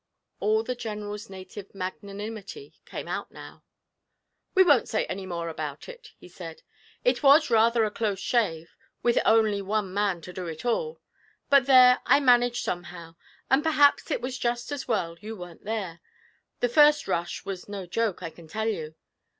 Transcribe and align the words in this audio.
All 0.39 0.63
the 0.63 0.73
General's 0.73 1.29
native 1.29 1.75
magnanimity 1.75 2.73
came 2.87 3.07
out 3.07 3.31
now. 3.31 3.63
'We 4.55 4.63
won't 4.63 4.89
say 4.89 5.05
any 5.05 5.27
more 5.27 5.47
about 5.47 5.87
it,' 5.87 6.13
he 6.17 6.27
said. 6.27 6.63
'It 7.03 7.21
was 7.21 7.51
rather 7.51 7.83
a 7.83 7.91
close 7.91 8.19
shave, 8.19 8.75
with 9.03 9.19
only 9.25 9.61
one 9.61 9.93
man 9.93 10.19
to 10.21 10.33
do 10.33 10.47
it 10.47 10.65
all. 10.65 11.01
But, 11.51 11.67
there, 11.67 11.99
I 12.07 12.19
managed 12.19 12.63
somehow, 12.63 13.15
and 13.47 13.61
perhaps 13.61 14.09
it 14.09 14.21
was 14.21 14.39
just 14.39 14.71
as 14.71 14.87
well 14.87 15.17
you 15.21 15.35
weren't 15.37 15.65
there. 15.65 16.01
The 16.61 16.69
first 16.69 17.07
rush 17.07 17.45
was 17.45 17.69
no 17.69 17.85
joke, 17.85 18.23
I 18.23 18.31
can 18.31 18.47
tell 18.47 18.67
you.' 18.69 18.95